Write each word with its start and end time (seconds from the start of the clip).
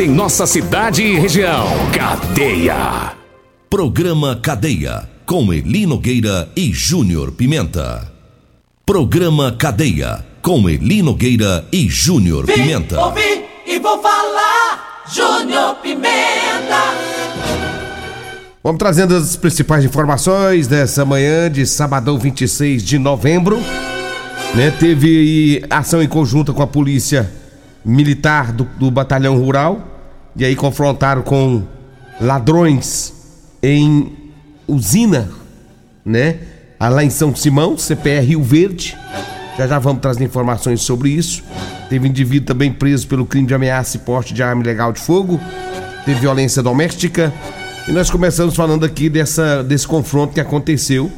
em 0.00 0.08
nossa 0.08 0.44
cidade 0.44 1.04
e 1.04 1.18
região. 1.18 1.68
Cadeia. 1.92 3.12
Programa 3.70 4.34
Cadeia. 4.34 5.08
Com 5.24 5.52
Eli 5.52 5.86
Nogueira 5.86 6.48
e 6.56 6.72
Júnior 6.72 7.30
Pimenta. 7.30 8.10
Programa 8.84 9.52
Cadeia. 9.52 10.26
Com 10.42 10.68
Eli 10.68 11.00
Nogueira 11.00 11.64
e 11.70 11.88
Júnior 11.88 12.44
Pimenta. 12.44 13.00
Ouvi 13.00 13.44
e 13.64 13.78
vou 13.78 14.02
falar. 14.02 15.04
Júnior 15.08 15.76
Pimenta. 15.76 16.82
Vamos 18.64 18.80
trazendo 18.80 19.14
as 19.14 19.36
principais 19.36 19.84
informações 19.84 20.66
dessa 20.66 21.04
manhã 21.04 21.48
de 21.48 21.64
sabadão 21.66 22.18
26 22.18 22.82
de 22.82 22.98
novembro. 22.98 23.60
Né, 24.56 24.72
teve 24.72 25.64
ação 25.70 26.02
em 26.02 26.08
conjunta 26.08 26.52
com 26.52 26.62
a 26.62 26.66
polícia 26.66 27.41
militar 27.84 28.52
do, 28.52 28.64
do 28.64 28.90
batalhão 28.90 29.38
rural 29.38 29.88
e 30.36 30.44
aí 30.44 30.56
confrontaram 30.56 31.22
com 31.22 31.62
ladrões 32.20 33.12
em 33.62 34.12
usina, 34.66 35.30
né? 36.04 36.38
Lá 36.80 37.04
em 37.04 37.10
São 37.10 37.34
Simão, 37.34 37.78
CPR 37.78 38.26
Rio 38.26 38.42
Verde. 38.42 38.96
Já 39.56 39.66
já 39.66 39.78
vamos 39.78 40.00
trazer 40.00 40.24
informações 40.24 40.80
sobre 40.80 41.10
isso. 41.10 41.42
Teve 41.88 42.08
indivíduo 42.08 42.46
também 42.46 42.72
preso 42.72 43.06
pelo 43.06 43.24
crime 43.24 43.46
de 43.46 43.54
ameaça 43.54 43.96
e 43.96 44.00
porte 44.00 44.34
de 44.34 44.42
arma 44.42 44.62
ilegal 44.62 44.92
de 44.92 45.00
fogo. 45.00 45.38
Teve 46.04 46.20
violência 46.20 46.62
doméstica 46.62 47.32
e 47.86 47.92
nós 47.92 48.10
começamos 48.10 48.56
falando 48.56 48.84
aqui 48.84 49.08
dessa, 49.08 49.62
desse 49.62 49.86
confronto 49.86 50.34
que 50.34 50.40
aconteceu 50.40 51.10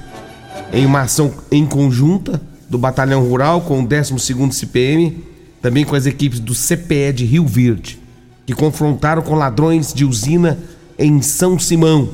em 0.72 0.84
uma 0.84 1.02
ação 1.02 1.32
em 1.50 1.64
conjunta 1.64 2.40
do 2.68 2.76
Batalhão 2.76 3.22
Rural 3.22 3.60
com 3.60 3.80
o 3.82 3.86
12º 3.86 4.52
CPM, 4.52 5.24
também 5.64 5.82
com 5.82 5.96
as 5.96 6.04
equipes 6.04 6.40
do 6.40 6.54
CPE 6.54 7.14
de 7.14 7.24
Rio 7.24 7.46
Verde, 7.46 7.98
que 8.44 8.52
confrontaram 8.52 9.22
com 9.22 9.34
ladrões 9.34 9.94
de 9.94 10.04
usina 10.04 10.58
em 10.98 11.22
São 11.22 11.58
Simão. 11.58 12.10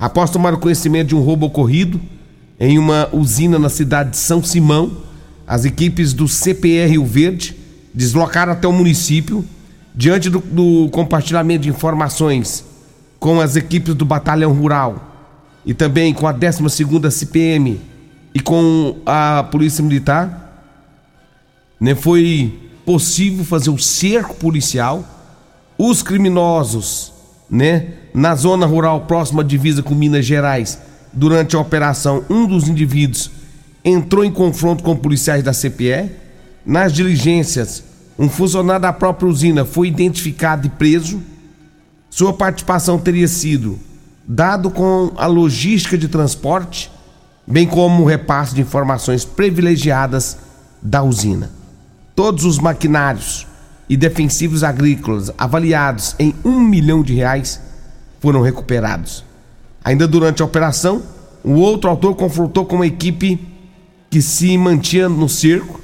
Após 0.00 0.30
tomar 0.30 0.56
conhecimento 0.56 1.08
de 1.08 1.14
um 1.14 1.20
roubo 1.20 1.44
ocorrido 1.44 2.00
em 2.58 2.78
uma 2.78 3.06
usina 3.12 3.58
na 3.58 3.68
cidade 3.68 4.12
de 4.12 4.16
São 4.16 4.42
Simão, 4.42 4.96
as 5.46 5.66
equipes 5.66 6.14
do 6.14 6.26
CPE 6.26 6.86
Rio 6.86 7.04
Verde 7.04 7.54
deslocaram 7.92 8.54
até 8.54 8.66
o 8.66 8.72
município 8.72 9.44
diante 9.94 10.30
do, 10.30 10.38
do 10.38 10.88
compartilhamento 10.88 11.64
de 11.64 11.68
informações 11.68 12.64
com 13.20 13.42
as 13.42 13.56
equipes 13.56 13.94
do 13.94 14.06
Batalhão 14.06 14.54
Rural 14.54 15.36
e 15.66 15.74
também 15.74 16.14
com 16.14 16.26
a 16.26 16.32
12ª 16.32 17.10
CPM 17.10 17.78
e 18.32 18.40
com 18.40 18.96
a 19.04 19.42
Polícia 19.42 19.84
Militar, 19.84 20.64
né, 21.78 21.94
foi 21.94 22.62
possível 22.86 23.44
fazer 23.44 23.68
o 23.68 23.78
cerco 23.78 24.34
policial. 24.36 25.04
Os 25.76 26.02
criminosos, 26.02 27.12
né, 27.50 27.88
na 28.14 28.34
zona 28.34 28.64
rural 28.64 29.02
próxima 29.02 29.42
à 29.42 29.44
divisa 29.44 29.82
com 29.82 29.94
Minas 29.94 30.24
Gerais, 30.24 30.78
durante 31.12 31.54
a 31.54 31.58
operação, 31.58 32.24
um 32.30 32.46
dos 32.46 32.68
indivíduos 32.68 33.30
entrou 33.84 34.24
em 34.24 34.32
confronto 34.32 34.82
com 34.82 34.96
policiais 34.96 35.42
da 35.44 35.52
CPE. 35.52 36.10
Nas 36.64 36.92
diligências, 36.92 37.84
um 38.18 38.28
funcionário 38.28 38.82
da 38.82 38.92
própria 38.92 39.28
usina 39.28 39.64
foi 39.64 39.88
identificado 39.88 40.66
e 40.66 40.70
preso 40.70 41.22
sua 42.16 42.32
participação 42.32 42.98
teria 42.98 43.28
sido 43.28 43.78
dado 44.26 44.70
com 44.70 45.12
a 45.16 45.26
logística 45.26 45.98
de 45.98 46.08
transporte, 46.08 46.90
bem 47.46 47.66
como 47.66 48.02
o 48.02 48.06
repasse 48.06 48.54
de 48.54 48.62
informações 48.62 49.24
privilegiadas 49.24 50.38
da 50.82 51.02
usina. 51.02 51.50
Todos 52.16 52.44
os 52.44 52.58
maquinários 52.58 53.46
e 53.88 53.96
defensivos 53.96 54.64
agrícolas 54.64 55.30
avaliados 55.36 56.16
em 56.18 56.34
um 56.44 56.58
milhão 56.58 57.02
de 57.02 57.14
reais 57.14 57.60
foram 58.18 58.40
recuperados. 58.40 59.24
Ainda 59.84 60.08
durante 60.08 60.42
a 60.42 60.44
operação, 60.44 61.02
o 61.44 61.52
outro 61.52 61.88
autor 61.88 62.16
confrontou 62.16 62.64
com 62.64 62.76
uma 62.76 62.86
equipe 62.86 63.38
que 64.10 64.22
se 64.22 64.56
mantinha 64.56 65.08
no 65.08 65.28
cerco. 65.28 65.80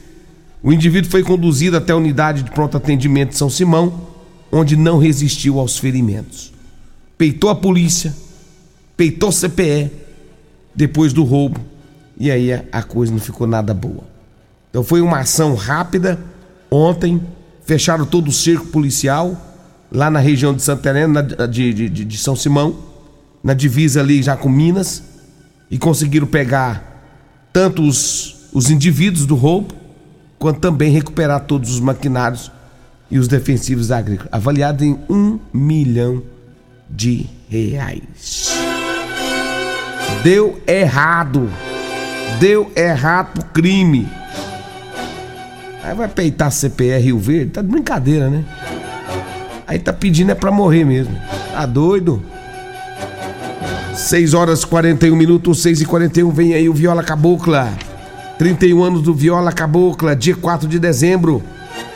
O 0.63 0.73
indivíduo 0.73 1.11
foi 1.11 1.23
conduzido 1.23 1.77
até 1.77 1.93
a 1.93 1.97
unidade 1.97 2.43
de 2.43 2.51
pronto 2.51 2.77
atendimento 2.77 3.31
de 3.31 3.37
São 3.37 3.51
Simão 3.51 4.11
onde 4.53 4.77
não 4.77 4.99
resistiu 4.99 5.59
aos 5.59 5.79
ferimentos. 5.79 6.53
Peitou 7.17 7.49
a 7.49 7.55
polícia, 7.55 8.15
peitou 8.97 9.31
o 9.31 9.33
CPE, 9.33 9.91
depois 10.75 11.13
do 11.13 11.25
roubo, 11.25 11.59
e 12.19 12.31
aí 12.31 12.53
a 12.53 12.83
coisa 12.83 13.11
não 13.11 13.21
ficou 13.21 13.47
nada 13.47 13.73
boa. 13.73 14.12
Então 14.73 14.83
foi 14.83 15.03
uma 15.03 15.19
ação 15.19 15.55
rápida. 15.55 16.19
Ontem 16.71 17.21
fecharam 17.63 18.07
todo 18.07 18.29
o 18.29 18.33
cerco 18.33 18.65
policial 18.69 19.37
lá 19.93 20.11
na 20.11 20.19
região 20.19 20.55
de 20.55 20.63
Santa 20.63 20.89
Helena, 20.89 21.23
de, 21.23 21.75
de, 21.75 21.89
de, 21.91 22.05
de 22.07 22.17
São 22.17 22.35
Simão, 22.35 22.75
na 23.45 23.53
divisa 23.53 24.01
ali 24.01 24.23
já 24.23 24.35
com 24.35 24.49
Minas, 24.49 25.03
e 25.71 25.77
conseguiram 25.77 26.27
pegar 26.27 27.03
tanto 27.53 27.83
os, 27.83 28.49
os 28.55 28.71
indivíduos 28.71 29.27
do 29.27 29.35
roubo, 29.35 29.75
quanto 30.39 30.61
também 30.61 30.91
recuperar 30.91 31.41
todos 31.41 31.71
os 31.71 31.81
maquinários 31.81 32.51
e 33.11 33.19
os 33.19 33.29
defensivos 33.29 33.91
agrícolas, 33.91 34.33
avaliado 34.33 34.83
em 34.83 34.99
um 35.11 35.39
milhão 35.53 36.23
de 36.89 37.27
reais. 37.51 38.51
Deu 40.23 40.63
errado. 40.67 41.51
Deu 42.41 42.73
errado 42.75 43.35
pro 43.35 43.45
crime. 43.53 44.09
Aí 45.83 45.95
vai 45.95 46.09
peitar 46.09 46.51
CPR 46.51 47.03
Rio 47.03 47.19
Verde? 47.19 47.51
Tá 47.53 47.63
de 47.63 47.69
brincadeira, 47.69 48.31
né? 48.31 48.45
Aí 49.67 49.79
tá 49.79 49.93
pedindo 49.93 50.31
é 50.31 50.35
pra 50.35 50.51
morrer 50.51 50.85
mesmo. 50.85 51.17
Tá 51.53 51.67
doido? 51.67 52.23
6 53.95 54.35
horas 54.35 54.65
41 54.65 55.15
minutos, 55.15 55.63
6 55.63 55.83
e 55.83 55.85
41 55.85 56.31
vem 56.31 56.55
aí 56.55 56.69
o 56.69 56.75
Viola 56.75 57.03
Cabocla. 57.03 57.73
31 58.39 58.83
anos 58.83 59.03
do 59.03 59.15
Viola 59.15 59.53
Cabocla, 59.53 60.17
dia 60.17 60.35
4 60.35 60.69
de 60.69 60.79
dezembro 60.79 61.43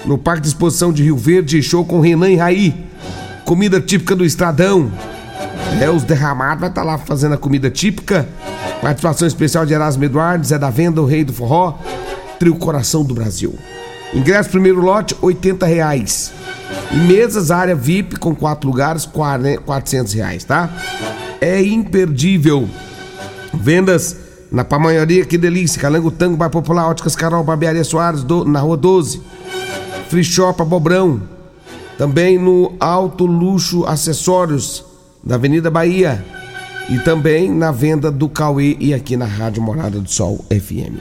no 0.04 0.16
Parque 0.16 0.42
de 0.42 0.48
Exposição 0.48 0.92
de 0.92 1.02
Rio 1.02 1.16
Verde, 1.16 1.62
show 1.62 1.84
com 1.84 2.00
Renan 2.00 2.30
e 2.30 2.36
Raí. 2.36 2.86
Comida 3.44 3.80
típica 3.80 4.14
do 4.14 4.24
Estradão. 4.24 4.90
É, 5.80 5.90
os 5.90 6.04
derramados 6.04 6.60
vai 6.60 6.68
estar 6.68 6.82
tá 6.82 6.86
lá 6.86 6.98
fazendo 6.98 7.34
a 7.34 7.38
comida 7.38 7.70
típica. 7.70 8.28
Participação 8.80 9.26
especial 9.26 9.66
de 9.66 9.74
Erasmo 9.74 10.04
Eduardo, 10.04 10.46
Zé 10.46 10.58
da 10.58 10.70
Venda, 10.70 11.02
o 11.02 11.06
Rei 11.06 11.24
do 11.24 11.32
Forró, 11.32 11.78
Trio 12.38 12.56
Coração 12.56 13.04
do 13.04 13.14
Brasil. 13.14 13.54
Ingresso 14.14 14.50
primeiro 14.50 14.80
lote, 14.80 15.16
80 15.20 15.66
reais. 15.66 16.32
E 16.92 16.96
mesas, 16.96 17.50
área 17.50 17.74
VIP 17.74 18.18
com 18.18 18.34
quatro 18.34 18.68
lugares, 18.68 19.06
400 19.06 20.12
reais, 20.12 20.44
tá? 20.44 20.70
É 21.40 21.62
imperdível. 21.62 22.68
Vendas 23.52 24.16
na 24.50 24.64
Pamanharia, 24.64 25.24
que 25.24 25.36
delícia. 25.36 25.80
Calango 25.80 26.10
Tango, 26.10 26.36
Bar 26.36 26.50
Popular, 26.50 26.88
Óticas 26.88 27.16
Carol, 27.16 27.42
Barbearia 27.42 27.84
Soares, 27.84 28.22
do, 28.22 28.44
na 28.44 28.60
Rua 28.60 28.76
12. 28.76 29.20
Free 30.08 30.24
Shop 30.24 30.60
Abobrão. 30.60 31.20
Também 31.98 32.38
no 32.38 32.74
Alto 32.78 33.24
Luxo 33.24 33.84
Acessórios, 33.86 34.84
da 35.24 35.34
Avenida 35.34 35.70
Bahia. 35.70 36.24
E 36.88 36.98
também 36.98 37.50
na 37.50 37.72
venda 37.72 38.10
do 38.10 38.28
Cauê 38.28 38.76
e 38.78 38.94
aqui 38.94 39.16
na 39.16 39.26
Rádio 39.26 39.62
Morada 39.62 39.98
do 39.98 40.08
Sol 40.08 40.44
FM. 40.50 41.00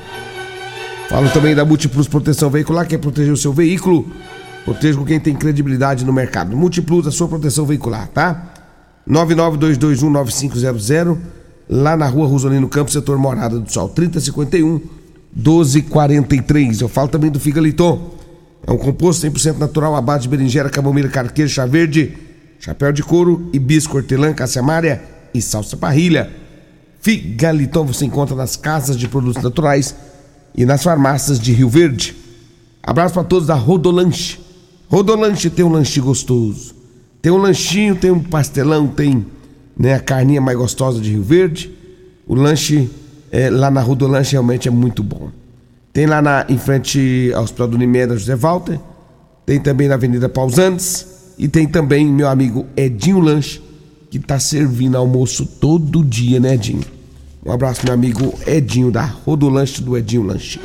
Falo 1.10 1.30
também 1.30 1.54
da 1.54 1.64
Multiplus 1.64 2.08
Proteção 2.08 2.50
Veicular, 2.50 2.88
que 2.88 2.96
é 2.96 2.98
proteger 2.98 3.32
o 3.32 3.38
seu 3.38 3.54
veículo. 3.54 4.10
Proteja 4.66 4.98
com 4.98 5.06
quem 5.06 5.20
tem 5.20 5.36
credibilidade 5.36 6.04
no 6.04 6.12
mercado. 6.12 6.58
Multiplus, 6.58 7.06
a 7.06 7.12
sua 7.12 7.28
proteção 7.28 7.66
veicular, 7.66 8.08
tá? 8.08 8.52
992219500, 9.08 11.18
lá 11.70 11.96
na 11.96 12.08
rua 12.08 12.28
Rosolino 12.28 12.68
Campos, 12.68 12.94
setor 12.94 13.20
Morada 13.20 13.60
do 13.60 13.72
Sol, 13.72 13.90
3051 13.90 14.82
1243. 15.36 16.82
Eu 16.82 16.90
falo 16.90 17.10
também 17.10 17.30
do 17.30 17.40
Figaliton. 17.40 18.16
É 18.66 18.72
um 18.72 18.78
composto 18.78 19.28
100% 19.28 19.60
natural 19.60 19.96
à 19.96 20.02
base 20.02 20.24
de 20.24 20.30
berinjela, 20.30 20.72
camomila, 20.72 21.10
carqueja, 21.10 21.54
chá 21.54 21.68
verde, 21.68 22.18
chapéu 22.60 22.92
de 22.92 23.04
couro, 23.04 23.48
hibisco, 23.54 23.98
hortelã, 23.98 24.34
caça-amária 24.34 25.04
e 25.32 25.40
salsa 25.40 25.78
parrilha. 25.78 26.32
Figaliton 27.00 27.86
você 27.86 28.06
encontra 28.06 28.36
nas 28.36 28.56
casas 28.56 28.98
de 28.98 29.08
produtos 29.08 29.44
naturais 29.44 29.94
e 30.56 30.66
nas 30.66 30.84
farmácias 30.84 31.40
de 31.40 31.52
Rio 31.52 31.70
Verde. 31.70 32.16
Abraço 32.82 33.14
para 33.14 33.24
todos 33.24 33.48
da 33.48 33.56
Rodolanche. 33.56 34.40
Rodolanche 34.88 35.50
tem 35.50 35.66
um 35.66 35.70
lanche 35.70 36.00
gostoso. 36.00 36.76
Tem 37.22 37.32
um 37.32 37.38
lanchinho, 37.38 37.96
tem 37.96 38.12
um 38.12 38.20
pastelão, 38.20 38.88
tem 38.88 39.26
né, 39.78 39.96
a 39.96 40.00
carninha 40.00 40.40
mais 40.40 40.58
gostosa 40.58 41.02
de 41.02 41.12
Rio 41.12 41.24
Verde. 41.24 41.72
O 42.28 42.36
lanche 42.36 42.90
é, 43.32 43.50
lá 43.50 43.70
na 43.70 43.82
Rua 43.82 43.96
do 43.96 44.08
Lanche 44.08 44.32
realmente 44.32 44.68
é 44.68 44.72
muito 44.72 45.04
bom. 45.04 45.30
Tem 45.92 46.06
lá 46.06 46.22
na, 46.22 46.46
em 46.48 46.58
frente 46.58 47.32
ao 47.36 47.44
Hospital 47.44 47.68
do 47.68 47.78
Nimeira, 47.78 48.16
José 48.16 48.36
Walter. 48.36 48.80
Tem 49.46 49.60
também 49.60 49.88
na 49.88 49.96
Avenida 49.96 50.30
Pausantes. 50.30 51.34
E 51.38 51.48
tem 51.48 51.68
também 51.68 52.06
meu 52.06 52.30
amigo 52.30 52.66
Edinho 52.78 53.20
Lanche, 53.20 53.62
que 54.10 54.20
tá 54.20 54.40
servindo 54.40 54.96
almoço 54.96 55.46
todo 55.46 56.04
dia, 56.04 56.40
né, 56.40 56.54
Edinho? 56.54 56.95
Um 57.46 57.52
abraço, 57.52 57.82
meu 57.86 57.94
amigo 57.94 58.34
Edinho, 58.48 58.90
da 58.90 59.04
Rodolanche 59.06 59.80
do 59.80 59.96
Edinho 59.96 60.24
Lanche. 60.24 60.60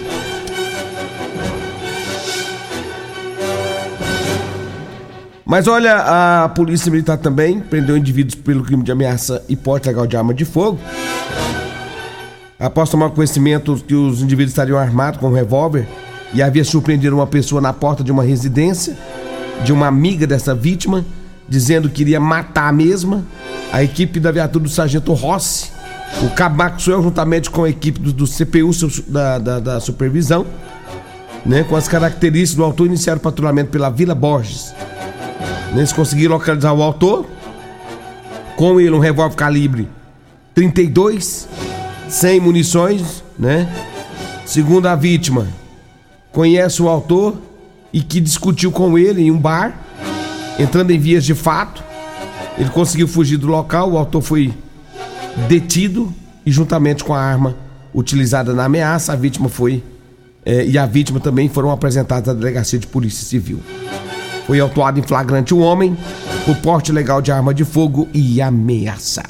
Mas 5.45 5.67
olha, 5.67 6.45
a 6.45 6.49
Polícia 6.49 6.91
Militar 6.91 7.19
também 7.19 7.61
prendeu 7.61 7.99
indivíduos 7.99 8.35
pelo 8.35 8.65
crime 8.65 8.83
de 8.83 8.91
ameaça 8.91 9.45
e 9.47 9.57
porte 9.57 9.89
legal 9.89 10.07
de 10.07 10.17
arma 10.17 10.33
de 10.33 10.47
fogo. 10.47 10.79
Após 12.59 12.89
tomar 12.89 13.11
conhecimento 13.11 13.77
que 13.87 13.95
os 13.95 14.23
indivíduos 14.23 14.53
estariam 14.53 14.79
armados 14.79 15.21
com 15.21 15.29
um 15.29 15.35
revólver 15.35 15.87
e 16.33 16.41
havia 16.41 16.65
surpreendido 16.65 17.15
uma 17.15 17.27
pessoa 17.27 17.61
na 17.61 17.75
porta 17.75 18.03
de 18.03 18.11
uma 18.11 18.23
residência 18.23 18.97
de 19.65 19.73
uma 19.73 19.87
amiga 19.87 20.27
dessa 20.27 20.55
vítima, 20.55 21.05
dizendo 21.47 21.91
que 21.91 22.01
iria 22.01 22.21
matar 22.21 22.69
a 22.69 22.73
mesma, 22.73 23.23
a 23.71 23.83
equipe 23.83 24.19
da 24.19 24.33
viatura 24.33 24.65
do 24.65 24.71
Sargento 24.71 25.13
Rossi, 25.13 25.80
o 26.23 26.31
Cabaco 26.31 26.81
Suel, 26.81 27.03
juntamente 27.03 27.51
com 27.51 27.65
a 27.65 27.71
equipe 27.71 27.99
do, 28.01 28.13
do 28.13 28.27
CPU 28.27 28.71
da, 29.09 29.39
da, 29.39 29.61
da 29.61 29.81
supervisão, 29.81 30.47
né, 31.47 31.65
com 31.65 31.77
as 31.77 31.89
características 31.89 32.57
do 32.57 32.65
autor, 32.65 32.87
iniciaram 32.87 33.19
o 33.19 33.23
patrulhamento 33.23 33.71
pela 33.71 33.89
Vila 33.89 34.15
Borges 34.15 34.75
eles 35.79 35.93
conseguiram 35.93 36.35
localizar 36.35 36.73
o 36.73 36.83
autor. 36.83 37.27
Com 38.57 38.81
ele 38.81 38.91
um 38.91 38.99
revólver 38.99 39.37
calibre 39.37 39.89
32, 40.55 41.49
sem 42.09 42.41
munições, 42.41 43.25
né? 43.39 43.69
Segundo 44.45 44.87
a 44.87 44.95
vítima, 44.95 45.47
conhece 46.33 46.83
o 46.83 46.89
autor 46.89 47.39
e 47.93 48.03
que 48.03 48.21
discutiu 48.21 48.71
com 48.71 48.99
ele 48.99 49.23
em 49.23 49.31
um 49.31 49.39
bar, 49.39 49.75
entrando 50.59 50.91
em 50.91 50.99
vias 50.99 51.25
de 51.25 51.35
fato. 51.35 51.83
Ele 52.59 52.69
conseguiu 52.69 53.09
fugir 53.09 53.39
do 53.39 53.47
local, 53.47 53.93
o 53.93 53.97
autor 53.97 54.21
foi 54.21 54.53
detido 55.49 56.13
e 56.45 56.51
juntamente 56.51 57.05
com 57.05 57.15
a 57.15 57.21
arma 57.21 57.57
utilizada 57.95 58.53
na 58.53 58.65
ameaça, 58.65 59.13
a 59.13 59.17
vítima 59.17 59.49
foi 59.49 59.83
eh, 60.45 60.67
e 60.67 60.79
a 60.79 60.87
vítima 60.87 61.21
também 61.21 61.49
foram 61.49 61.71
apresentadas 61.71 62.29
à 62.29 62.35
delegacia 62.35 62.79
de 62.79 62.87
polícia 62.87 63.27
civil. 63.27 63.61
Foi 64.47 64.59
autuado 64.59 64.99
em 64.99 65.03
flagrante 65.03 65.55
um 65.55 65.61
homem 65.61 65.97
por 66.45 66.57
porte 66.57 66.93
legal 66.93 67.21
de 67.21 67.31
arma 67.31 67.53
de 67.53 67.65
fogo 67.65 68.09
e 68.13 68.41
ameaça. 68.41 69.23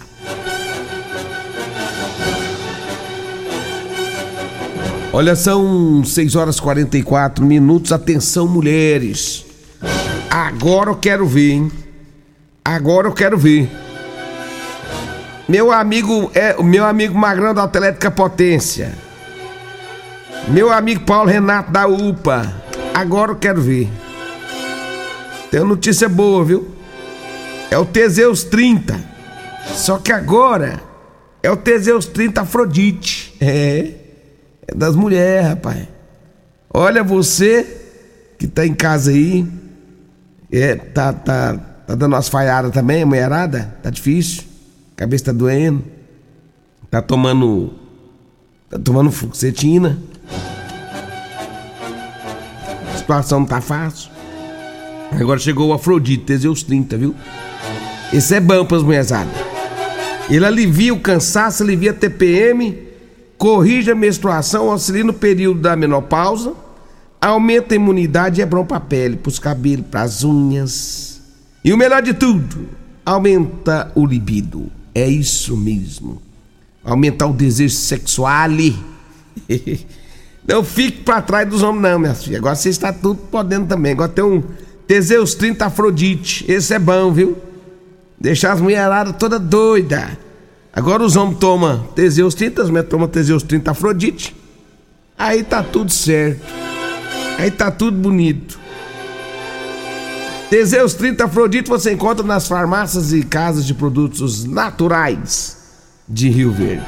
Olha, 5.12 5.35
são 5.35 6.05
6 6.05 6.37
horas 6.37 6.56
e 6.56 6.62
44 6.62 7.44
minutos. 7.44 7.91
Atenção, 7.91 8.47
mulheres. 8.47 9.44
Agora 10.31 10.91
eu 10.91 10.97
quero 10.97 11.26
ver, 11.26 11.50
hein? 11.50 11.73
Agora 12.64 13.08
eu 13.08 13.12
quero 13.12 13.37
ver. 13.37 13.69
Meu 15.50 15.73
amigo 15.73 16.31
é 16.32 16.55
o 16.56 16.62
meu 16.62 16.85
amigo 16.87 17.19
Magrão 17.19 17.52
da 17.52 17.64
Atlética 17.64 18.08
Potência. 18.08 18.93
Meu 20.47 20.73
amigo 20.73 21.00
Paulo 21.00 21.29
Renato 21.29 21.73
da 21.73 21.88
UPA. 21.88 22.55
Agora 22.94 23.32
eu 23.32 23.37
quero 23.37 23.61
ver. 23.61 23.91
Tem 25.50 25.58
uma 25.58 25.70
notícia 25.70 26.08
boa, 26.08 26.44
viu? 26.44 26.70
É 27.69 27.76
o 27.76 27.85
Teseus 27.85 28.44
30. 28.44 28.97
Só 29.75 29.99
que 29.99 30.12
agora 30.12 30.81
é 31.43 31.50
o 31.50 31.56
Teseus 31.56 32.06
30 32.06 32.43
Afrodite. 32.43 33.37
É. 33.41 33.91
É 34.69 34.73
das 34.73 34.94
mulheres, 34.94 35.49
rapaz. 35.49 35.88
Olha 36.73 37.02
você 37.02 37.67
que 38.38 38.47
tá 38.47 38.64
em 38.64 38.75
casa 38.75 39.11
aí. 39.11 39.44
É, 40.52 40.76
tá, 40.76 41.12
tá, 41.12 41.58
tá 41.88 41.94
dando 41.97 42.12
umas 42.12 42.29
falhadas 42.29 42.70
também, 42.70 43.05
mulherada? 43.05 43.75
Tá 43.82 43.91
difícil. 43.91 44.50
Cabeça 45.00 45.25
tá 45.25 45.32
doendo. 45.32 45.82
Tá 46.91 47.00
tomando. 47.00 47.73
Tá 48.69 48.79
tomando 48.79 49.11
fluxetina. 49.11 49.99
A 52.93 52.99
situação 52.99 53.41
não 53.41 53.47
tá 53.47 53.62
fácil. 53.62 54.11
Agora 55.11 55.41
chegou 55.41 55.70
o 55.70 55.73
Afrodite, 55.73 56.25
Teseus 56.25 56.62
30, 56.62 56.99
viu? 56.99 57.14
Esse 58.12 58.35
é 58.35 58.41
bom 58.41 58.62
pras 58.67 58.82
mulherzadas. 58.82 59.32
Ele 60.29 60.44
alivia 60.44 60.93
o 60.93 61.00
cansaço, 61.00 61.62
alivia 61.62 61.93
a 61.93 61.94
TPM, 61.94 62.76
corrige 63.38 63.91
a 63.91 63.94
menstruação, 63.94 64.70
auxilia 64.70 65.02
no 65.02 65.14
período 65.14 65.61
da 65.61 65.75
menopausa, 65.75 66.52
aumenta 67.19 67.75
a 67.75 67.76
imunidade 67.76 68.41
e 68.41 68.43
é 68.43 68.47
bom 68.47 68.67
pra 68.67 68.79
pele, 68.79 69.17
pros 69.17 69.38
cabelos, 69.38 69.87
pras 69.91 70.23
unhas. 70.23 71.23
E 71.64 71.73
o 71.73 71.79
melhor 71.79 72.02
de 72.02 72.12
tudo, 72.12 72.69
aumenta 73.02 73.91
o 73.94 74.05
libido. 74.05 74.70
É 74.94 75.06
isso 75.06 75.56
mesmo. 75.56 76.20
Aumentar 76.84 77.26
o 77.26 77.32
desejo 77.32 77.75
sexual. 77.75 78.50
Não 80.46 80.64
fique 80.64 81.02
pra 81.02 81.22
trás 81.22 81.48
dos 81.48 81.62
homens, 81.62 81.82
não, 81.82 81.98
minha 81.98 82.14
filha. 82.14 82.38
Agora 82.38 82.54
você 82.54 82.70
está 82.70 82.92
tudo 82.92 83.20
podendo 83.31 83.66
também. 83.66 83.92
Agora 83.92 84.08
tem 84.08 84.25
um 84.25 84.42
Teseus 84.87 85.34
30 85.34 85.66
Afrodite. 85.66 86.50
Esse 86.50 86.75
é 86.75 86.78
bom, 86.78 87.12
viu? 87.12 87.38
Deixar 88.19 88.52
as 88.52 88.60
mulheradas 88.60 89.14
toda 89.16 89.38
doida. 89.38 90.19
Agora 90.72 91.02
os 91.02 91.16
homens 91.16 91.38
tomam 91.38 91.84
Teseus 91.94 92.34
30, 92.34 92.62
as 92.62 92.69
mulheres 92.69 92.90
tomam 92.90 93.08
Teseus 93.08 93.42
30 93.42 93.70
Afrodite. 93.70 94.37
Aí 95.16 95.42
tá 95.42 95.62
tudo 95.62 95.92
certo. 95.92 96.44
Aí 97.38 97.50
tá 97.50 97.70
tudo 97.70 97.96
bonito. 97.96 98.59
Teseus 100.50 100.94
30 100.94 101.26
Afrodite 101.26 101.70
você 101.70 101.93
encontra 101.93 102.26
nas 102.26 102.49
farmácias 102.49 103.12
e 103.12 103.23
casas 103.23 103.64
de 103.64 103.73
produtos 103.73 104.44
naturais 104.44 105.56
de 106.08 106.29
Rio 106.29 106.50
Verde. 106.50 106.85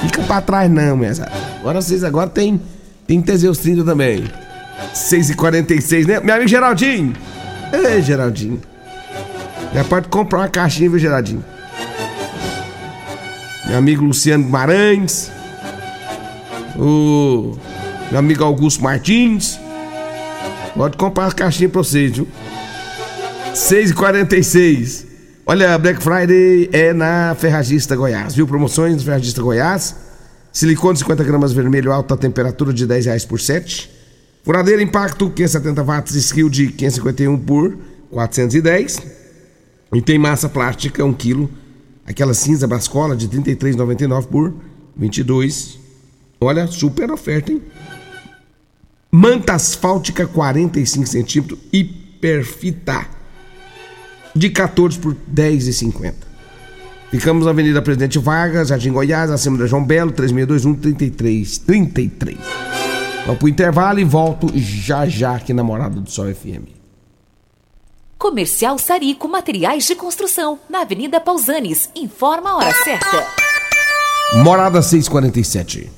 Fica 0.00 0.22
pra 0.24 0.40
trás 0.40 0.68
não, 0.68 0.96
minha 0.96 1.12
Agora 1.60 1.80
vocês 1.80 2.02
agora 2.02 2.28
tem, 2.28 2.60
tem 3.06 3.22
Teseus 3.22 3.58
30 3.58 3.84
também. 3.84 4.24
6h46, 4.92 6.06
né? 6.08 6.18
Meu 6.18 6.34
amigo 6.34 6.48
Geraldinho. 6.48 7.14
Ei, 7.72 8.02
Geraldinho. 8.02 8.60
Já 9.72 9.84
pode 9.84 10.08
comprar 10.08 10.38
uma 10.38 10.48
caixinha, 10.48 10.90
viu, 10.90 10.98
Geraldinho? 10.98 11.44
Meu 13.68 13.78
amigo 13.78 14.04
Luciano 14.04 14.42
Guimarães. 14.42 15.30
O 16.76 17.56
meu 18.10 18.18
amigo 18.18 18.42
Augusto 18.42 18.82
Martins. 18.82 19.60
Pode 20.78 20.96
comprar 20.96 21.24
uma 21.24 21.32
caixinha 21.32 21.68
pra 21.68 21.82
vocês, 21.82 22.12
viu? 22.12 22.28
6h46. 23.52 25.06
Olha, 25.44 25.76
Black 25.76 26.00
Friday 26.00 26.70
é 26.72 26.92
na 26.92 27.34
Ferragista 27.34 27.96
Goiás, 27.96 28.36
viu? 28.36 28.46
Promoções 28.46 28.94
na 28.98 29.02
Ferragista 29.02 29.42
Goiás. 29.42 29.96
Silicone 30.52 30.96
50 30.96 31.24
gramas 31.24 31.52
vermelho, 31.52 31.90
alta 31.92 32.16
temperatura 32.16 32.72
de 32.72 32.86
10 32.86 33.06
reais 33.06 33.24
por 33.24 33.40
7. 33.40 33.90
Furadeira 34.44 34.80
Impacto 34.80 35.28
570 35.28 35.82
watts, 35.82 36.14
skill 36.14 36.48
de 36.48 36.68
551 36.68 37.36
por 37.40 37.76
410. 38.12 39.02
E 39.94 40.00
tem 40.00 40.16
massa 40.16 40.48
plástica 40.48 41.04
1 41.04 41.12
kg, 41.12 41.48
aquela 42.06 42.34
cinza 42.34 42.68
Brascola 42.68 43.16
de 43.16 43.28
33,99 43.28 44.26
por 44.28 44.54
22. 44.96 45.76
Olha, 46.40 46.68
super 46.68 47.10
oferta, 47.10 47.50
hein? 47.50 47.60
Manta 49.10 49.54
asfáltica 49.54 50.26
45 50.26 51.06
centímetros 51.06 51.58
hiperfita 51.72 53.06
de 54.34 54.50
14 54.50 54.98
por 54.98 55.16
10,50. 55.34 56.14
Ficamos 57.10 57.46
na 57.46 57.50
Avenida 57.50 57.80
Presidente 57.80 58.18
Vargas, 58.18 58.68
Jardim 58.68 58.92
Goiás, 58.92 59.30
acima 59.30 59.56
da 59.56 59.66
João 59.66 59.82
Belo, 59.82 60.12
3621 60.12 60.74
33 60.74 61.58
33. 61.58 62.38
Vamos 63.24 63.38
pro 63.38 63.48
intervalo 63.48 63.98
e 63.98 64.04
volto 64.04 64.52
já 64.54 65.06
já 65.06 65.36
aqui 65.36 65.54
na 65.54 65.62
Morada 65.62 66.00
do 66.00 66.10
Sol 66.10 66.26
FM. 66.34 66.68
Comercial 68.18 68.78
Sarico 68.78 69.26
Materiais 69.26 69.86
de 69.86 69.94
Construção, 69.94 70.58
na 70.68 70.82
Avenida 70.82 71.18
Pausanes. 71.18 71.88
Informa 71.96 72.50
a 72.50 72.56
hora 72.56 72.74
certa. 72.84 73.26
Morada 74.42 74.82
647. 74.82 75.97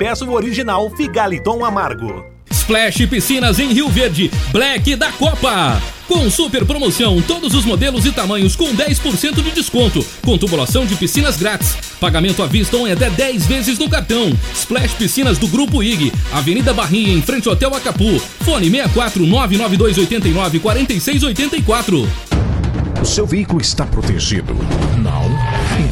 peça 0.00 0.24
o 0.24 0.32
original 0.32 0.88
Figaliton 0.96 1.62
Amargo. 1.62 2.24
Splash 2.50 3.04
Piscinas 3.06 3.58
em 3.58 3.70
Rio 3.70 3.90
Verde, 3.90 4.30
Black 4.50 4.96
da 4.96 5.12
Copa. 5.12 5.78
Com 6.08 6.30
super 6.30 6.64
promoção, 6.64 7.20
todos 7.20 7.52
os 7.52 7.66
modelos 7.66 8.06
e 8.06 8.10
tamanhos 8.10 8.56
com 8.56 8.74
10% 8.74 9.42
de 9.42 9.50
desconto, 9.50 10.02
com 10.22 10.38
tubulação 10.38 10.86
de 10.86 10.96
piscinas 10.96 11.36
grátis. 11.36 11.76
Pagamento 12.00 12.42
à 12.42 12.46
vista 12.46 12.78
ou 12.78 12.88
em 12.88 12.92
até 12.92 13.10
10 13.10 13.46
vezes 13.46 13.78
no 13.78 13.90
cartão. 13.90 14.32
Splash 14.54 14.94
Piscinas 14.94 15.36
do 15.36 15.46
Grupo 15.46 15.82
IG, 15.82 16.10
Avenida 16.32 16.72
Barrinha, 16.72 17.12
em 17.12 17.20
frente 17.20 17.46
ao 17.46 17.52
Hotel 17.52 17.74
Acapu. 17.74 18.18
Fone 18.42 18.70
64 18.70 19.26
992 19.26 19.98
89 19.98 20.60
46 20.60 21.24
84. 21.24 22.08
O 23.02 23.04
seu 23.04 23.26
veículo 23.26 23.60
está 23.60 23.84
protegido? 23.84 24.56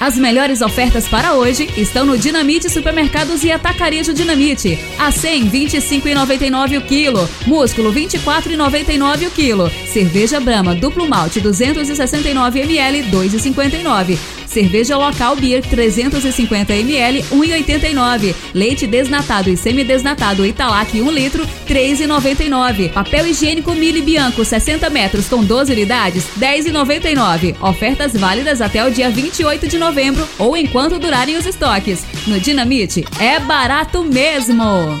As 0.00 0.16
melhores 0.16 0.62
ofertas 0.62 1.06
para 1.06 1.34
hoje 1.34 1.68
estão 1.76 2.06
no 2.06 2.16
Dinamite 2.16 2.70
Supermercados 2.70 3.44
e 3.44 3.52
Atacarejo 3.52 4.14
Dinamite. 4.14 4.78
A 4.98 5.12
100, 5.12 5.50
25,99 5.50 6.78
o 6.78 6.80
quilo. 6.80 7.28
Músculo, 7.46 7.92
24,99 7.92 9.28
o 9.28 9.30
quilo. 9.30 9.70
Cerveja 9.92 10.40
Brama 10.40 10.74
Duplo 10.74 11.06
Malte, 11.06 11.38
269 11.38 12.60
ml, 12.60 13.02
2,59. 13.10 14.39
Cerveja 14.50 14.96
local 14.96 15.36
Beer 15.36 15.62
350 15.62 16.74
ml, 16.74 17.22
1,89. 17.22 18.34
Leite 18.52 18.86
desnatado 18.86 19.48
e 19.48 19.56
semidesnatado 19.56 20.44
Italac 20.44 21.00
1 21.00 21.10
litro, 21.10 21.46
3,99. 21.68 22.92
Papel 22.92 23.28
higiênico 23.28 23.72
Mili 23.72 24.02
Bianco 24.02 24.44
60 24.44 24.90
metros 24.90 25.28
com 25.28 25.44
12 25.44 25.72
unidades, 25.72 26.24
10,99. 26.38 27.54
Ofertas 27.60 28.12
válidas 28.12 28.60
até 28.60 28.84
o 28.84 28.90
dia 28.90 29.08
28 29.08 29.68
de 29.68 29.78
novembro 29.78 30.28
ou 30.36 30.56
enquanto 30.56 30.98
durarem 30.98 31.36
os 31.36 31.46
estoques. 31.46 32.04
No 32.26 32.40
Dinamite 32.40 33.04
é 33.20 33.38
barato 33.38 34.02
mesmo. 34.02 35.00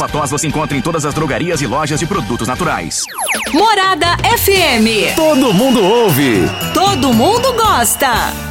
tos 0.07 0.31
você 0.31 0.47
encontra 0.47 0.77
em 0.77 0.81
todas 0.81 1.05
as 1.05 1.13
drogarias 1.13 1.61
e 1.61 1.67
lojas 1.67 1.99
de 1.99 2.05
produtos 2.05 2.47
naturais. 2.47 3.05
Morada 3.53 4.17
FM. 4.37 5.15
Todo 5.15 5.53
mundo 5.53 5.83
ouve. 5.83 6.49
Todo 6.73 7.13
mundo 7.13 7.53
gosta. 7.53 8.50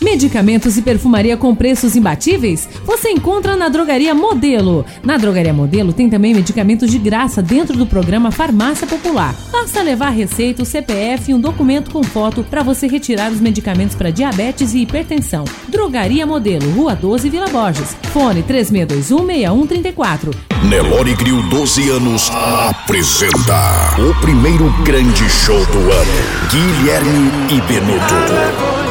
Medicamentos 0.00 0.76
e 0.76 0.82
perfumaria 0.82 1.36
com 1.36 1.52
preços 1.56 1.96
imbatíveis? 1.96 2.68
Você 2.84 3.10
encontra 3.10 3.56
na 3.56 3.68
Drogaria 3.68 4.14
Modelo. 4.14 4.86
Na 5.02 5.16
Drogaria 5.16 5.52
Modelo 5.52 5.92
tem 5.92 6.08
também 6.08 6.32
medicamentos 6.32 6.88
de 6.88 6.98
graça 6.98 7.42
dentro 7.42 7.76
do 7.76 7.84
programa 7.84 8.30
Farmácia 8.30 8.86
Popular. 8.86 9.34
Basta 9.50 9.82
levar 9.82 10.10
receita, 10.10 10.64
CPF 10.64 11.32
e 11.32 11.34
um 11.34 11.40
documento 11.40 11.90
com 11.90 12.04
foto 12.04 12.44
para 12.44 12.62
você 12.62 12.86
retirar 12.86 13.32
os 13.32 13.40
medicamentos 13.40 13.96
para 13.96 14.12
diabetes 14.12 14.72
e 14.72 14.82
hipertensão. 14.82 15.44
Drogaria 15.66 16.24
Modelo, 16.24 16.70
Rua 16.70 16.94
12, 16.94 17.28
Vila 17.28 17.48
Borges. 17.48 17.96
Fone 18.12 18.44
36216134. 18.44 20.32
Nelore 20.68 21.14
Grill 21.14 21.42
12 21.48 21.90
anos 21.90 22.30
apresenta 22.30 23.96
o 23.98 24.14
primeiro 24.20 24.72
grande 24.84 25.28
show 25.28 25.58
do 25.66 25.78
ano. 25.78 26.12
Guilherme 26.50 27.30
e 27.50 27.60
Benuto. 27.62 28.87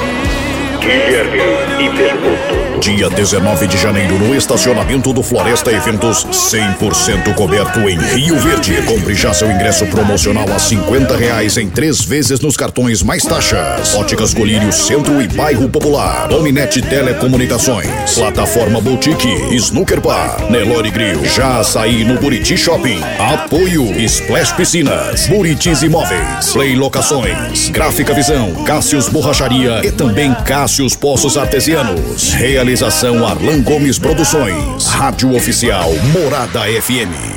Dia 2.79 3.10
19 3.10 3.67
de 3.67 3.77
janeiro, 3.77 4.17
no 4.17 4.34
estacionamento 4.34 5.12
do 5.12 5.22
Floresta 5.22 5.72
Eventos, 5.72 6.25
100% 6.25 7.34
coberto 7.36 7.79
em 7.82 7.98
Rio 7.98 8.39
Verde. 8.39 8.82
Compre 8.84 9.13
já 9.13 9.34
seu 9.34 9.51
ingresso 9.51 9.86
promocional 9.88 10.46
a 10.50 10.58
50 10.58 11.17
reais 11.17 11.58
em 11.58 11.70
três 11.70 12.01
vezes 12.01 12.39
nos 12.39 12.56
cartões 12.56 13.03
mais 13.03 13.24
taxas. 13.24 13.94
Óticas 13.96 14.34
Colírio 14.34 14.72
Centro 14.72 15.22
e 15.22 15.27
Bairro 15.27 15.67
Popular. 15.67 16.27
Dominete 16.29 16.82
Telecomunicações. 16.82 18.13
Plataforma 18.13 18.79
Boutique. 18.79 19.53
Snooker 19.56 20.00
Bar. 20.00 20.50
Nelore 20.50 20.89
Grill. 20.89 21.25
Já 21.25 21.60
açaí 21.60 22.06
no 22.06 22.20
Buriti 22.20 22.56
Shopping. 22.56 23.01
Apoio 23.20 24.00
Splash 24.01 24.53
Piscinas. 24.53 25.27
Buritis 25.27 25.82
Imóveis. 25.82 26.53
Play 26.53 26.75
Locações. 26.75 27.70
Gráfica 27.70 28.13
Visão. 28.13 28.53
Cássius 28.63 29.10
Borracharia 29.10 29.82
e 29.84 29.91
também 29.91 30.34
Cássius 30.77 30.96
Poços 30.96 31.38
Artesianos. 31.38 32.34
Realização 32.34 33.25
Arlan 33.25 33.63
Gomes 33.63 33.98
Produções. 33.98 34.86
Rádio 34.86 35.36
Oficial 35.36 35.91
Morada 36.13 36.62
FM. 36.79 37.37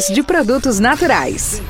de 0.00 0.22
produtos 0.22 0.80
naturais. 0.80 1.60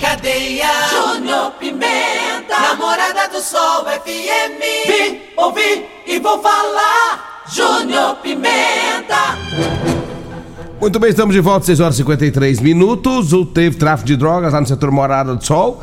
Cadeia 0.00 0.66
Júnior 0.88 1.50
Pimenta, 1.60 2.58
namorada 2.58 3.28
do 3.28 3.42
Sol 3.42 3.84
FM. 3.84 4.86
Vim, 4.86 5.20
ouvi 5.36 5.84
e 6.06 6.18
vou 6.18 6.40
falar. 6.40 7.42
Júnior 7.52 8.16
Pimenta. 8.16 9.36
Muito 10.80 10.98
bem, 10.98 11.10
estamos 11.10 11.34
de 11.34 11.40
volta, 11.42 11.66
6 11.66 11.80
horas 11.80 11.94
e 11.96 11.98
53 11.98 12.60
minutos. 12.60 13.34
O 13.34 13.44
teve 13.44 13.76
tráfico 13.76 14.06
de 14.06 14.16
drogas 14.16 14.54
lá 14.54 14.60
no 14.62 14.66
setor 14.66 14.90
Morada 14.90 15.36
do 15.36 15.44
Sol. 15.44 15.82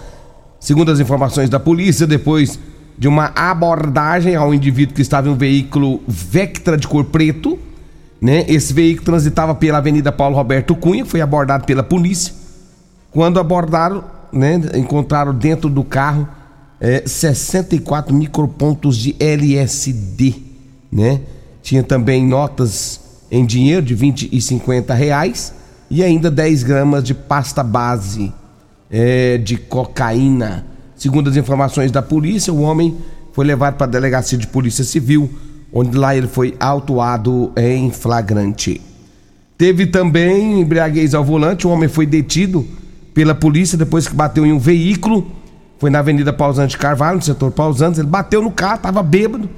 Segundo 0.60 0.92
as 0.92 1.00
informações 1.00 1.48
da 1.48 1.60
polícia, 1.60 2.08
depois 2.08 2.60
de 2.98 3.08
uma 3.08 3.32
abordagem 3.36 4.36
ao 4.36 4.52
indivíduo 4.52 4.96
que 4.96 5.04
estava 5.04 5.28
em 5.28 5.32
um 5.32 5.38
veículo 5.38 6.02
Vectra 6.08 6.76
de 6.76 6.88
cor 6.88 7.06
preto, 7.06 7.60
né? 8.22 8.46
Esse 8.48 8.74
veículo 8.74 9.06
transitava 9.06 9.54
pela 9.56 9.78
Avenida 9.78 10.12
Paulo 10.12 10.36
Roberto 10.36 10.76
Cunha, 10.76 11.06
foi 11.06 11.22
abordado 11.22 11.66
pela 11.66 11.84
polícia. 11.84 12.34
Quando 13.12 13.40
abordaram, 13.40 14.04
né, 14.32 14.60
encontraram 14.76 15.34
dentro 15.34 15.70
do 15.70 15.84
carro 15.84 16.28
é, 16.80 17.04
64 17.06 18.14
micropontos 18.14 18.98
de 18.98 19.16
LSD, 19.20 20.36
né? 20.92 21.22
Tinha 21.62 21.84
também 21.84 22.26
notas 22.26 23.00
em 23.30 23.46
dinheiro 23.46 23.82
de 23.82 23.94
20 23.94 24.30
e 24.32 24.42
50 24.42 24.94
reais 24.94 25.54
e 25.90 26.04
ainda 26.04 26.30
10 26.30 26.64
gramas 26.64 27.04
de 27.04 27.14
pasta 27.14 27.64
base 27.64 28.34
é, 28.90 29.38
de 29.38 29.58
cocaína. 29.58 30.66
Segundo 30.96 31.30
as 31.30 31.36
informações 31.36 31.92
da 31.92 32.02
polícia, 32.02 32.54
o 32.54 32.62
homem 32.62 32.98
foi 33.34 33.46
levado 33.46 33.76
para 33.76 33.86
a 33.86 33.90
delegacia 33.90 34.38
de 34.38 34.48
polícia 34.48 34.84
civil, 34.84 35.30
onde 35.72 35.98
lá 35.98 36.16
ele 36.16 36.28
foi 36.28 36.56
autuado 36.60 37.52
em 37.58 37.92
flagrante. 37.92 38.82
Teve 39.58 39.88
também 39.88 40.62
embriaguez 40.62 41.14
ao 41.14 41.24
volante, 41.24 41.66
o 41.66 41.70
homem 41.70 41.90
foi 41.90 42.06
detido 42.06 42.66
pela 43.14 43.34
polícia 43.34 43.78
depois 43.78 44.08
que 44.08 44.16
bateu 44.16 44.46
em 44.46 44.54
um 44.54 44.60
veículo, 44.60 45.32
foi 45.80 45.90
na 45.90 46.00
Avenida 46.00 46.32
Pausante 46.32 46.78
Carvalho, 46.78 47.18
no 47.18 47.24
setor 47.24 47.52
Pausantes, 47.52 48.00
ele 48.00 48.08
bateu 48.08 48.42
no 48.42 48.52
carro, 48.52 48.76
estava 48.76 49.02
bêbado. 49.02 49.50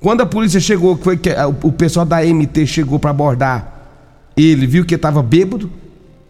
Quando 0.00 0.20
a 0.20 0.26
polícia 0.26 0.60
chegou, 0.60 0.96
foi 0.96 1.16
que 1.16 1.30
o 1.62 1.72
pessoal 1.72 2.06
da 2.06 2.24
MT 2.24 2.66
chegou 2.66 2.98
para 2.98 3.10
abordar, 3.10 3.74
ele 4.36 4.66
viu 4.66 4.84
que 4.84 4.94
estava 4.94 5.22
bêbado, 5.22 5.70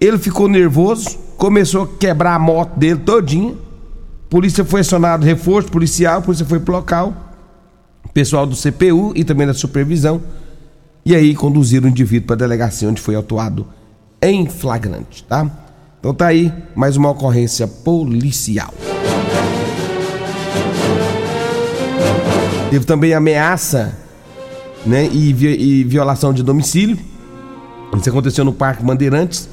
ele 0.01 0.19
ficou 0.19 0.49
nervoso, 0.49 1.19
começou 1.37 1.83
a 1.83 1.99
quebrar 1.99 2.35
a 2.35 2.39
moto 2.39 2.79
dele 2.79 3.01
todinha. 3.01 3.55
Polícia 4.31 4.65
foi 4.65 4.81
acionado, 4.81 5.25
reforço 5.25 5.71
policial, 5.71 6.23
polícia 6.23 6.47
foi 6.47 6.61
pro 6.61 6.75
local, 6.75 7.28
pessoal 8.13 8.47
do 8.47 8.57
CPU 8.57 9.13
e 9.15 9.25
também 9.25 9.47
da 9.47 9.55
supervisão. 9.55 10.21
E 11.05 11.15
aí 11.15 11.35
conduziram 11.35 11.87
o 11.87 11.91
indivíduo 11.91 12.27
para 12.27 12.35
a 12.35 12.39
delegacia 12.39 12.89
onde 12.89 13.01
foi 13.01 13.15
autuado 13.15 13.67
em 14.21 14.47
flagrante, 14.47 15.25
tá? 15.25 15.51
Então 15.99 16.13
tá 16.13 16.27
aí 16.27 16.53
mais 16.75 16.97
uma 16.97 17.11
ocorrência 17.11 17.67
policial. 17.67 18.73
Teve 22.71 22.85
também 22.85 23.15
ameaça, 23.15 23.97
né, 24.85 25.07
e, 25.07 25.31
e 25.31 25.85
violação 25.85 26.33
de 26.33 26.43
domicílio. 26.43 26.99
Isso 27.99 28.11
aconteceu 28.11 28.45
no 28.45 28.53
Parque 28.53 28.85
Bandeirantes. 28.85 29.49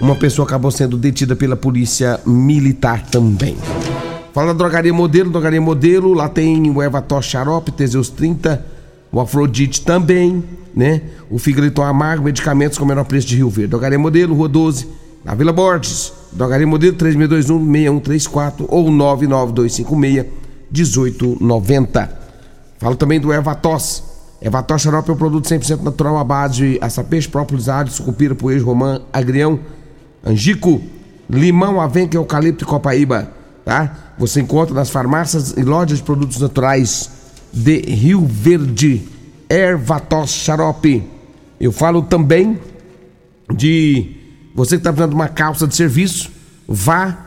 Uma 0.00 0.16
pessoa 0.16 0.46
acabou 0.46 0.70
sendo 0.70 0.96
detida 0.96 1.36
pela 1.36 1.56
polícia 1.56 2.20
militar 2.26 3.06
também. 3.06 3.56
Fala 4.36 4.52
da 4.52 4.58
drogaria 4.58 4.92
modelo, 4.92 5.30
drogaria 5.30 5.62
modelo, 5.62 6.12
lá 6.12 6.28
tem 6.28 6.68
o 6.68 6.82
Evator 6.82 7.22
Xarope, 7.22 7.72
Teseus 7.72 8.10
30, 8.10 8.62
o 9.10 9.18
Afrodite 9.18 9.80
também, 9.80 10.44
né? 10.74 11.00
O 11.30 11.38
Figaliton 11.38 11.82
Amargo, 11.82 12.24
medicamentos 12.24 12.76
com 12.76 12.84
menor 12.84 13.04
preço 13.06 13.26
de 13.26 13.36
Rio 13.36 13.48
Verde. 13.48 13.70
Drogaria 13.70 13.98
modelo, 13.98 14.34
Rua 14.34 14.46
12, 14.46 14.88
na 15.24 15.34
Vila 15.34 15.54
Borges. 15.54 16.12
Drogaria 16.32 16.66
modelo 16.66 16.94
3621-6134 16.98 18.66
ou 18.68 18.90
99256-1890. 20.70 22.08
Falo 22.76 22.96
também 22.96 23.18
do 23.18 23.32
Evatos. 23.32 24.02
Evatos 24.42 24.82
Xarope 24.82 25.08
é 25.08 25.14
um 25.14 25.16
produto 25.16 25.48
100% 25.48 25.80
natural 25.80 26.18
à 26.18 26.24
base 26.24 26.56
de 26.56 26.78
açapeixe, 26.82 27.26
própolis, 27.26 27.70
alho, 27.70 27.90
sucupira, 27.90 28.34
poejo, 28.34 28.66
romã, 28.66 29.00
agrião, 29.10 29.58
angico, 30.22 30.82
limão, 31.30 31.80
avenca, 31.80 32.18
eucalipto 32.18 32.64
e 32.64 32.66
copaíba, 32.66 33.34
tá? 33.66 34.14
Você 34.16 34.40
encontra 34.40 34.74
nas 34.74 34.88
farmácias 34.88 35.52
e 35.56 35.62
lojas 35.62 35.98
de 35.98 36.04
produtos 36.04 36.40
naturais 36.40 37.10
de 37.52 37.80
Rio 37.80 38.24
Verde. 38.24 39.08
Ervatos 39.48 40.30
Xarope. 40.30 41.04
Eu 41.60 41.70
falo 41.70 42.02
também 42.02 42.58
de 43.54 44.16
você 44.54 44.76
que 44.78 44.88
está 44.88 45.06
de 45.06 45.14
uma 45.14 45.28
calça 45.28 45.66
de 45.66 45.76
serviço, 45.76 46.30
vá 46.66 47.18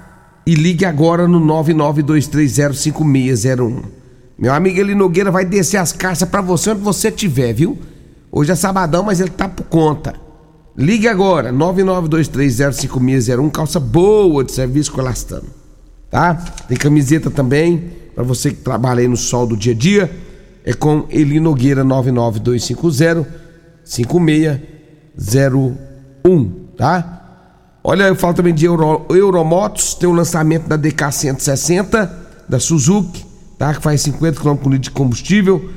e 0.45 0.53
ligue 0.53 0.85
agora 0.85 1.27
no 1.27 1.41
992305601. 1.41 3.83
Meu 4.37 4.53
amigo 4.53 4.79
Eli 4.79 4.93
Nogueira 4.95 5.31
vai 5.31 5.45
descer 5.45 5.77
as 5.77 5.93
caixas 5.93 6.27
para 6.27 6.41
você 6.41 6.71
onde 6.71 6.81
você 6.81 7.07
estiver, 7.09 7.53
viu? 7.53 7.77
Hoje 8.31 8.51
é 8.51 8.55
sabadão, 8.55 9.03
mas 9.03 9.21
ele 9.21 9.29
tá 9.29 9.47
por 9.47 9.65
conta. 9.65 10.15
Ligue 10.77 11.07
agora, 11.07 11.53
992305601, 11.53 13.51
calça 13.51 13.79
boa 13.79 14.43
de 14.43 14.51
serviço 14.51 14.91
com 14.91 14.99
elastano. 14.99 15.58
Tá? 16.09 16.33
Tem 16.67 16.77
camiseta 16.77 17.29
também, 17.29 17.91
para 18.15 18.23
você 18.23 18.49
que 18.51 18.57
trabalha 18.57 19.01
aí 19.01 19.07
no 19.07 19.17
sol 19.17 19.47
do 19.47 19.55
dia 19.55 19.73
a 19.73 19.75
dia. 19.75 20.11
É 20.65 20.73
com 20.73 21.05
Eli 21.09 21.39
Nogueira, 21.39 21.83
99250 21.83 23.47
5601, 23.83 26.55
tá? 26.77 27.15
Olha, 27.83 28.03
eu 28.03 28.15
falo 28.15 28.35
também 28.35 28.53
de 28.53 28.65
Euro, 28.65 29.05
Euromotos, 29.09 29.95
tem 29.95 30.07
o 30.07 30.11
lançamento 30.11 30.67
da 30.67 30.75
DK 30.75 31.11
160 31.11 32.27
da 32.47 32.59
Suzuki, 32.59 33.25
tá? 33.57 33.73
Que 33.73 33.81
faz 33.81 34.01
50 34.01 34.39
km 34.41 34.55
por 34.55 34.69
litro 34.69 34.89
de 34.89 34.91
combustível. 34.91 35.71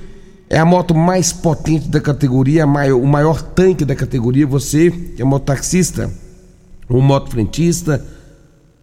É 0.50 0.58
a 0.58 0.64
moto 0.64 0.92
mais 0.94 1.32
potente 1.32 1.88
da 1.88 2.00
categoria, 2.00 2.66
maior, 2.66 3.00
o 3.00 3.06
maior 3.06 3.40
tanque 3.40 3.84
da 3.84 3.94
categoria. 3.94 4.44
Você, 4.46 4.90
que 4.90 5.22
é 5.22 5.24
mototaxista, 5.24 6.10
ou 6.88 7.00
motofrentista, 7.00 8.04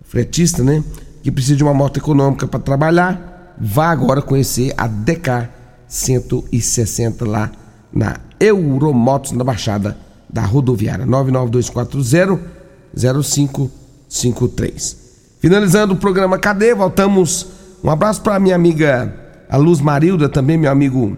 fretista, 0.03 0.63
né? 0.63 0.81
Que 1.23 1.31
precisa 1.31 1.55
de 1.55 1.63
uma 1.63 1.73
moto 1.73 1.97
econômica 1.97 2.47
para 2.47 2.59
trabalhar, 2.59 3.55
vá 3.59 3.89
agora 3.89 4.21
conhecer 4.21 4.73
a 4.77 4.87
DK 4.87 5.49
160 5.87 7.27
lá 7.27 7.51
na 7.91 8.17
Euromotos, 8.39 9.31
na 9.31 9.43
Baixada 9.43 9.97
da 10.29 10.43
Rodoviária. 10.43 11.05
99240 11.05 12.59
0553. 12.93 14.97
Finalizando 15.39 15.93
o 15.93 15.97
programa 15.97 16.37
Cadê? 16.37 16.73
Voltamos. 16.73 17.47
Um 17.83 17.89
abraço 17.89 18.21
para 18.21 18.39
minha 18.39 18.55
amiga 18.55 19.13
a 19.49 19.57
Luz 19.57 19.81
Marilda, 19.81 20.29
também 20.29 20.57
meu 20.57 20.71
amigo 20.71 21.17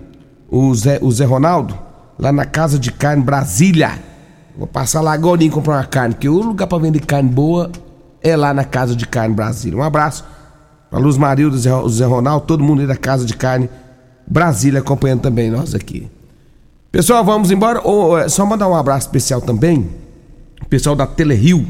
o 0.50 0.74
Zé, 0.76 1.00
o 1.02 1.12
Zé 1.12 1.26
Ronaldo, 1.26 1.78
lá 2.20 2.32
na 2.32 2.46
Casa 2.46 2.78
de 2.78 2.92
Carne 2.92 3.24
Brasília. 3.24 4.00
Vou 4.58 4.68
passar 4.68 5.02
lá 5.02 5.14
agora 5.14 5.44
e 5.44 5.50
comprar 5.50 5.78
uma 5.78 5.86
carne, 5.86 6.14
porque 6.14 6.30
o 6.30 6.42
lugar 6.42 6.68
para 6.68 6.78
vender 6.78 7.00
carne 7.06 7.30
boa 7.30 7.72
é 8.22 8.36
lá 8.36 8.54
na 8.54 8.64
Casa 8.64 8.96
de 8.96 9.08
Carne 9.08 9.34
Brasília. 9.36 9.78
Um 9.78 9.84
abraço 9.84 10.26
para 10.90 11.00
Luz 11.00 11.18
Marilda, 11.18 11.58
Zé, 11.58 11.70
Zé 11.90 12.06
Ronaldo, 12.06 12.46
todo 12.46 12.64
mundo 12.64 12.82
aí 12.82 12.88
da 12.88 12.98
Casa 12.98 13.26
de 13.26 13.36
Carne 13.36 13.70
Brasília 14.28 14.80
acompanhando 14.80 15.22
também 15.22 15.50
nós 15.50 15.74
aqui. 15.74 16.10
Pessoal, 16.92 17.24
vamos 17.24 17.52
embora. 17.52 17.82
Oh, 17.84 18.30
só 18.30 18.46
mandar 18.46 18.68
um 18.68 18.76
abraço 18.76 19.08
especial 19.08 19.42
também 19.42 19.90
o 20.62 20.66
pessoal 20.66 20.96
da 20.96 21.08
Telerio, 21.08 21.66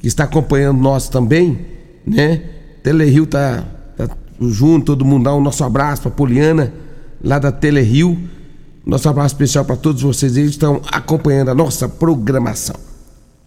que 0.00 0.06
está 0.06 0.24
acompanhando 0.24 0.80
nós 0.80 1.08
também, 1.08 1.58
né? 2.06 2.42
Telerio 2.82 3.26
tá, 3.26 3.64
tá 3.96 4.08
junto, 4.40 4.86
todo 4.86 5.04
mundo 5.04 5.24
dá 5.24 5.34
um 5.34 5.40
nosso 5.40 5.64
abraço 5.64 6.02
para 6.02 6.10
Poliana, 6.10 6.72
lá 7.22 7.38
da 7.38 7.52
Telerio. 7.52 8.18
Nosso 8.84 9.08
abraço 9.08 9.34
especial 9.34 9.64
para 9.64 9.76
todos 9.76 10.02
vocês, 10.02 10.36
eles 10.36 10.50
estão 10.50 10.80
acompanhando 10.90 11.50
a 11.50 11.54
nossa 11.54 11.88
programação. 11.88 12.76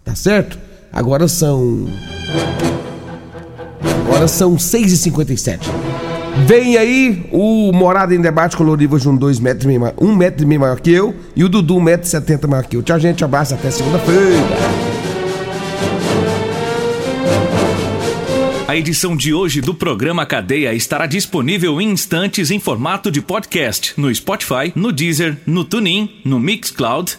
Tá 0.04 0.14
certo? 0.14 0.58
Agora 0.92 1.28
são. 1.28 1.86
Agora 4.06 4.28
são 4.28 4.56
6h57. 4.56 5.60
Vem 6.46 6.76
aí 6.76 7.26
o 7.30 7.72
Morada 7.72 8.14
em 8.14 8.20
Debate 8.20 8.56
com 8.56 8.64
o 8.64 8.76
de 8.76 9.08
um 9.08 9.16
2 9.16 9.40
metros 9.40 9.72
um 10.00 10.14
metro 10.14 10.42
e 10.42 10.46
meio 10.46 10.60
maior 10.60 10.80
que 10.80 10.90
eu 10.90 11.14
e 11.34 11.44
o 11.44 11.48
Dudu 11.48 11.76
um 11.76 11.80
metro 11.80 12.06
e 12.06 12.10
setenta 12.10 12.46
maior 12.46 12.64
que 12.64 12.76
eu. 12.76 12.82
Tchau, 12.82 12.98
gente, 12.98 13.24
abraço, 13.24 13.54
até 13.54 13.70
segunda-feira. 13.70 14.36
A 18.70 18.76
edição 18.76 19.16
de 19.16 19.34
hoje 19.34 19.60
do 19.60 19.74
programa 19.74 20.24
Cadeia 20.24 20.72
estará 20.72 21.04
disponível 21.04 21.80
em 21.80 21.90
instantes 21.90 22.52
em 22.52 22.60
formato 22.60 23.10
de 23.10 23.20
podcast 23.20 23.94
no 23.96 24.14
Spotify, 24.14 24.72
no 24.76 24.92
Deezer, 24.92 25.36
no 25.44 25.64
TuneIn, 25.64 26.20
no 26.24 26.38
Mixcloud, 26.38 27.18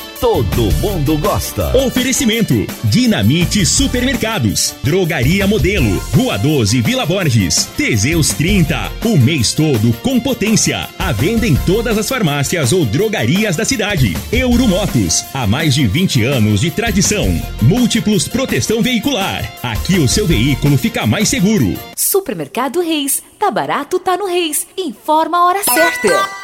Todo 0.21 0.71
mundo 0.73 1.17
gosta. 1.17 1.75
Oferecimento: 1.75 2.53
Dinamite 2.83 3.65
Supermercados, 3.65 4.75
Drogaria 4.83 5.47
Modelo, 5.47 5.97
Rua 6.15 6.37
12, 6.37 6.79
Vila 6.79 7.07
Borges, 7.07 7.65
Teseus 7.75 8.29
30, 8.29 8.91
o 9.03 9.17
mês 9.17 9.55
todo 9.55 9.91
com 10.03 10.19
potência. 10.19 10.87
À 10.99 11.11
venda 11.11 11.47
em 11.47 11.55
todas 11.55 11.97
as 11.97 12.07
farmácias 12.07 12.71
ou 12.71 12.85
drogarias 12.85 13.55
da 13.55 13.65
cidade. 13.65 14.15
Euromotos, 14.31 15.25
há 15.33 15.47
mais 15.47 15.73
de 15.73 15.87
20 15.87 16.23
anos 16.23 16.61
de 16.61 16.69
tradição. 16.69 17.27
Múltiplos 17.59 18.27
Proteção 18.27 18.83
Veicular. 18.83 19.51
Aqui 19.63 19.97
o 19.97 20.07
seu 20.07 20.27
veículo 20.27 20.77
fica 20.77 21.07
mais 21.07 21.29
seguro. 21.29 21.73
Supermercado 21.97 22.79
Reis. 22.79 23.23
Tá 23.39 23.49
barato, 23.49 23.97
tá 23.97 24.15
no 24.15 24.27
Reis. 24.27 24.67
Informa 24.77 25.39
a 25.39 25.45
hora 25.47 25.63
certa. 25.63 26.40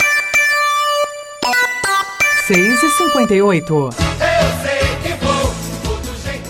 6 2.47 2.81
e 2.81 2.89
58 2.91 3.89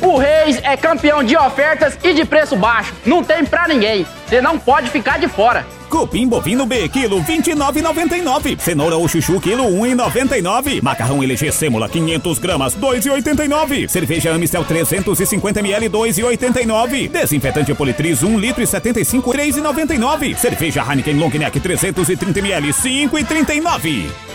O 0.03 0.17
Reis 0.17 0.59
é 0.61 0.77
campeão 0.77 1.23
de 1.23 1.35
ofertas 1.35 1.97
e 2.03 2.13
de 2.13 2.23
preço 2.23 2.55
baixo. 2.55 2.93
Não 3.03 3.23
tem 3.23 3.43
pra 3.43 3.67
ninguém. 3.67 4.05
Você 4.27 4.39
não 4.39 4.59
pode 4.59 4.91
ficar 4.91 5.17
de 5.17 5.27
fora. 5.27 5.65
Cupim 5.89 6.27
bovino 6.27 6.67
B, 6.67 6.87
quilo 6.89 7.19
29,99. 7.23 8.59
Cenoura 8.59 8.95
ou 8.95 9.07
chuchu, 9.07 9.39
quilo 9.39 9.63
1,99. 9.63 10.83
Macarrão 10.83 11.23
LG 11.23 11.51
Sêmula, 11.51 11.89
500 11.89 12.37
gramas, 12.37 12.75
2,89. 12.75 13.89
Cerveja 13.89 14.35
Amistel 14.35 14.63
350 14.65 15.59
ml, 15.61 15.89
2,89. 15.89 17.09
Desinfetante 17.09 17.73
Politriz, 17.73 18.21
1 18.21 18.37
litro 18.37 18.61
e 18.61 18.67
75, 18.67 19.31
3,99. 19.31 20.35
Cerveja 20.37 20.85
Heineken 20.87 21.17
Long 21.17 21.31
Neck 21.31 21.59
330 21.59 22.39
ml, 22.39 22.71
5,39. 22.71 24.26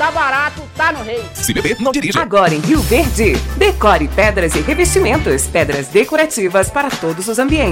Tá 0.00 0.10
barato, 0.10 0.62
tá 0.74 0.92
no 0.92 1.02
Reis. 1.02 1.26
Se 1.34 1.52
beber, 1.52 1.76
não 1.78 1.92
dirija. 1.92 2.22
Agora 2.22 2.54
em 2.54 2.60
Rio 2.60 2.80
Verde, 2.80 3.34
decore 3.58 4.08
pedras 4.08 4.54
e 4.54 4.62
revestimentos, 4.62 5.46
pedras 5.46 5.88
decorativas 5.88 6.70
para 6.70 6.88
todos 6.88 7.28
os 7.28 7.38
ambientes. 7.38 7.68